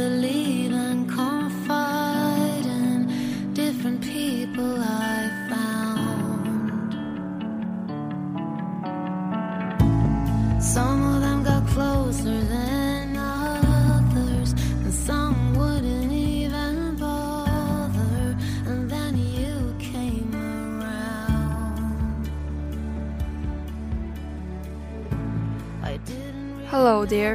[0.00, 2.98] believe and confide in
[3.52, 5.18] different people I
[5.50, 6.92] found.
[10.76, 13.06] Some of them got closer than
[13.42, 14.50] others,
[14.84, 18.22] and some wouldn't even bother.
[18.70, 19.54] And then you
[19.92, 20.30] came
[20.80, 22.24] around.
[26.72, 27.34] Hello dear.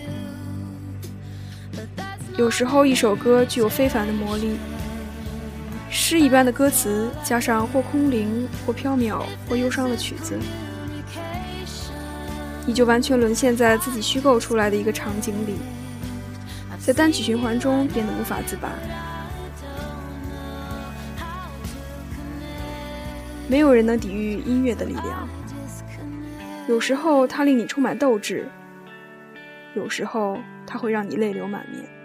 [2.41, 4.57] 有时候，一首歌具有非凡的魔力，
[5.91, 10.35] 诗一般的歌词加上或空灵、或飘渺、或忧伤的曲子，
[12.65, 15.53] 你就完全沦陷在自己虚构出来的一个场景里，
[16.79, 18.69] 在单曲循环中变得无法自拔。
[23.47, 25.29] 没有人能抵御音乐的力量。
[26.67, 28.47] 有时候，它令你充满斗志；
[29.75, 32.00] 有时候，它会让你泪流满面。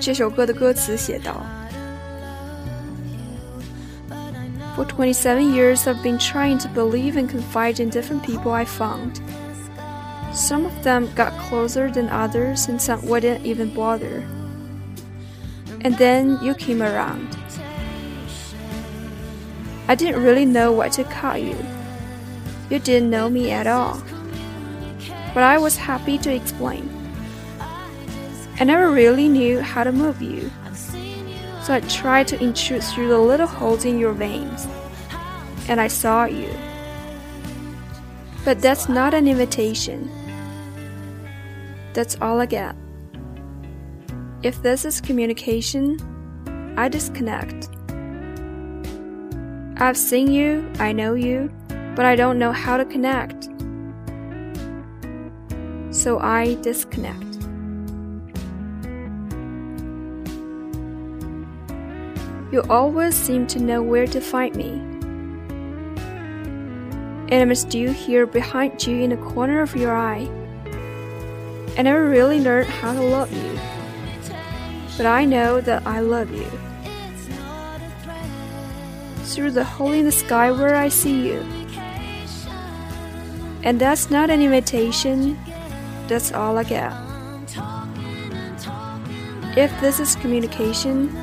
[0.00, 1.42] 这首歌的歌词写道
[4.76, 9.20] ：“For twenty-seven years, I've been trying to believe and confide in different people I found.
[10.32, 14.22] Some of them got closer than others, and some wouldn't even bother.
[15.82, 17.34] And then you came around.
[19.88, 21.56] I didn't really know what to call you.
[22.70, 23.98] You didn't know me at all.
[25.34, 26.84] But I was happy to explain.
[28.60, 30.50] I never really knew how to move you.
[31.62, 34.66] So I tried to intrude through the little holes in your veins,
[35.68, 36.52] and I saw you.
[38.44, 40.10] But that's not an invitation.
[41.92, 42.74] That's all I get.
[44.42, 45.96] If this is communication,
[46.76, 47.68] I disconnect.
[49.80, 51.48] I've seen you, I know you,
[51.94, 53.44] but I don't know how to connect.
[55.94, 57.37] So I disconnect.
[62.50, 64.70] You always seem to know where to find me.
[67.30, 70.26] And I'm still here behind you in the corner of your eye.
[71.76, 73.60] I never really learned how to love you.
[74.96, 76.46] But I know that I love you.
[79.24, 81.40] Through the hole in the sky where I see you.
[83.62, 85.38] And that's not an imitation,
[86.06, 86.94] that's all I get.
[89.56, 91.14] If this is communication,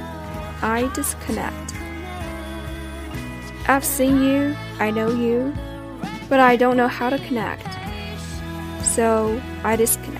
[0.61, 1.73] I disconnect.
[3.67, 5.53] I've seen you, I know you,
[6.29, 7.67] but I don't know how to connect.
[8.83, 10.14] So I disconnect.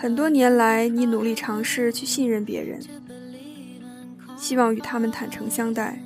[0.00, 2.80] 很多年来，你努力尝试去信任别人，
[4.34, 6.00] 希望与他们坦诚相待。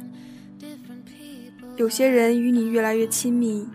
[1.77, 3.69] 有些人与你越来越亲密，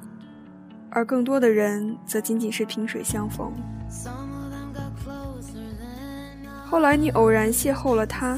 [0.90, 3.50] 而更多的人则仅仅是萍水相逢。
[6.66, 8.38] 后来你偶然邂逅了他，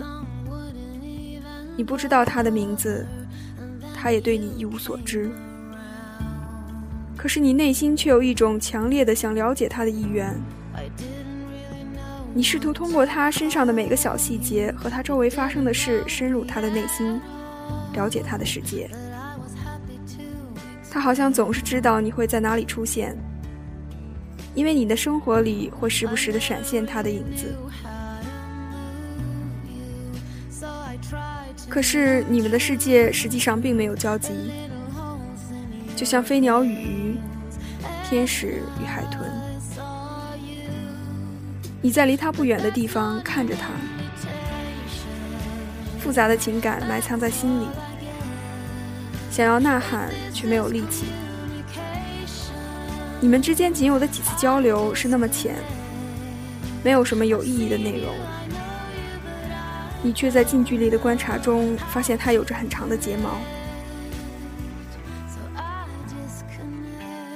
[1.76, 3.04] 你不知道他的名字，
[3.92, 5.32] 他也对你一无所知。
[7.18, 10.40] 可是你内心却有一种强烈的想了解他的意愿。
[12.34, 17.20] 你试图通过他身上的每个小细节和他周围发生的事，深入他的内心，
[17.94, 18.90] 了解他的世界。
[20.90, 23.16] 他好像总是知道你会在哪里出现，
[24.56, 27.54] 因为你的生活里会时不时的闪现他的影子。
[31.70, 34.32] 可是你们的世界实际上并没有交集，
[35.98, 37.16] 就像飞鸟与鱼，
[38.10, 39.26] 天使与海豚。
[41.84, 43.70] 你在离他不远的地方看着他，
[46.00, 47.66] 复杂的情感埋藏在心里，
[49.32, 51.06] 想要呐喊却没有力气。
[53.20, 55.56] 你们之间仅有的几次交流是那么浅，
[56.84, 58.14] 没有什么有意义的内容。
[60.04, 63.38] 你却在近距离的观察中发现他有着很长的睫毛。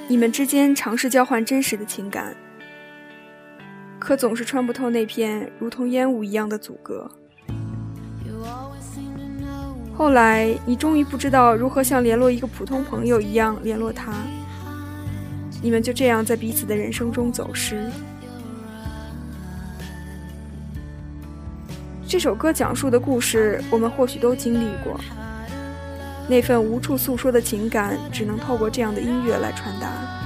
[0.08, 2.36] 你们之间尝试交换真实的情感。
[4.06, 7.10] 可总是穿不透那片如同烟雾一样的阻隔。
[9.98, 14.14] 后来，你终于不知道如何像联络一个普通朋友一样联络他。
[15.60, 17.84] 你们就这样在彼此的人生中走失。
[22.08, 25.00] 这首歌讲述的故事，我们或许都经历过。
[26.30, 30.25] 那份无处诉说的情感，只能透过这样的音乐来传达。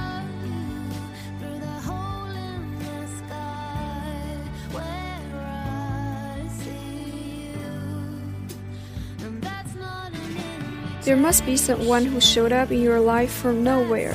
[11.02, 14.12] There must be someone who showed up in your life from nowhere.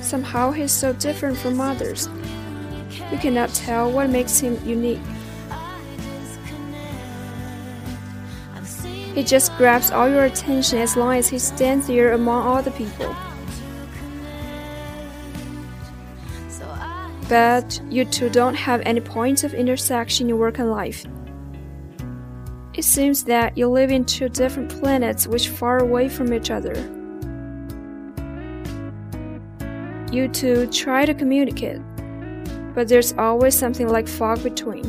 [0.00, 2.08] Somehow he's so different from others.
[3.12, 5.00] You cannot tell what makes him unique.
[9.14, 12.72] He just grabs all your attention as long as he stands there among all the
[12.72, 13.14] people.
[17.28, 21.04] But you two don't have any points of intersection in work and life.
[22.78, 26.74] It seems that you live in two different planets which far away from each other.
[30.12, 31.80] You two try to communicate,
[32.76, 34.86] but there's always something like fog between.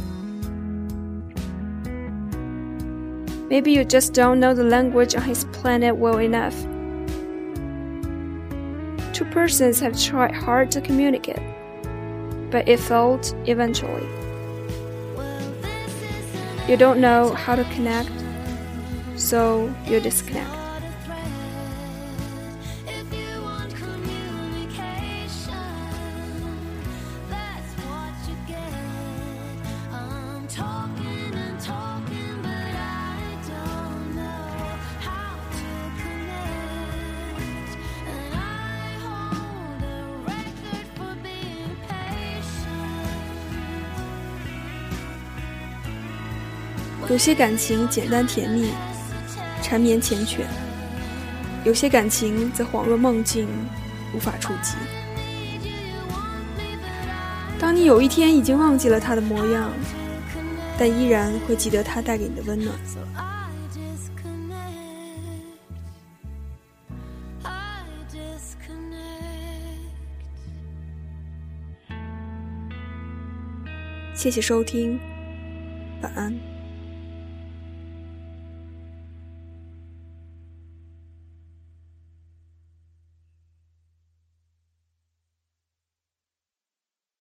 [3.50, 6.54] Maybe you just don't know the language on his planet well enough.
[9.14, 11.42] Two persons have tried hard to communicate,
[12.52, 14.08] but it failed eventually
[16.70, 18.12] you don't know how to connect,
[19.16, 20.69] so you disconnect.
[47.10, 48.70] 有些感情简单甜蜜，
[49.64, 50.42] 缠绵缱绻；
[51.66, 53.48] 有些感情则恍若梦境，
[54.16, 54.76] 无法触及。
[57.58, 59.72] 当你有一天已经忘记了他的模样，
[60.78, 62.78] 但依然会记得他带给你的温暖。
[74.14, 75.00] 谢谢收听，
[76.04, 76.59] 晚安。